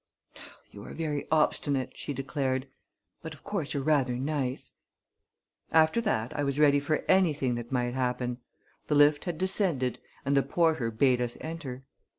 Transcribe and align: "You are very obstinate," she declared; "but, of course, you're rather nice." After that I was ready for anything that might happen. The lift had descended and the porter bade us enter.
"You 0.71 0.83
are 0.85 0.95
very 0.95 1.27
obstinate," 1.29 1.95
she 1.95 2.11
declared; 2.11 2.67
"but, 3.21 3.35
of 3.35 3.43
course, 3.43 3.75
you're 3.75 3.83
rather 3.83 4.15
nice." 4.15 4.77
After 5.71 6.01
that 6.01 6.35
I 6.35 6.43
was 6.43 6.57
ready 6.57 6.79
for 6.79 7.05
anything 7.07 7.53
that 7.53 7.71
might 7.71 7.93
happen. 7.93 8.39
The 8.87 8.95
lift 8.95 9.25
had 9.25 9.37
descended 9.37 9.99
and 10.25 10.35
the 10.35 10.41
porter 10.41 10.89
bade 10.89 11.21
us 11.21 11.37
enter. 11.39 11.83